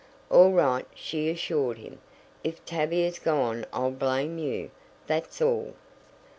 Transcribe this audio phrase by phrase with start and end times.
[0.31, 1.99] "All right," she assured him.
[2.43, 4.71] "If Tavia's gone I'll blame you,
[5.05, 5.75] that's all."